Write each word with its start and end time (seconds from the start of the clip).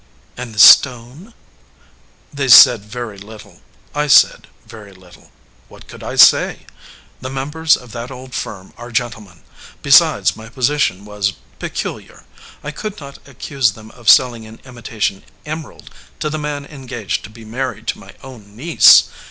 "And 0.35 0.51
the 0.51 0.57
stone?" 0.57 1.35
"They 2.33 2.47
said 2.47 2.81
very 2.85 3.19
little. 3.19 3.61
I 3.93 4.07
said 4.07 4.47
very 4.65 4.93
little. 4.93 5.29
What 5.67 5.87
could 5.87 6.01
I 6.01 6.15
say? 6.15 6.65
The 7.21 7.29
members 7.29 7.77
of 7.77 7.91
that 7.91 8.09
old 8.09 8.33
firm 8.33 8.73
are 8.77 8.89
gentlemen. 8.91 9.43
Besides, 9.83 10.35
my 10.35 10.49
position 10.49 11.05
was 11.05 11.33
peculiar. 11.59 12.23
I 12.63 12.71
could 12.71 12.99
not 12.99 13.19
accuse 13.27 13.73
them 13.73 13.91
of 13.91 14.09
selling 14.09 14.47
an 14.47 14.59
imitation 14.65 15.21
em 15.45 15.61
erald 15.65 15.89
to 16.19 16.31
the 16.31 16.39
man 16.39 16.65
engaged 16.65 17.23
to 17.25 17.29
be 17.29 17.45
married 17.45 17.85
to 17.89 17.99
my 17.99 18.15
own 18.23 18.55
niece. 18.55 19.03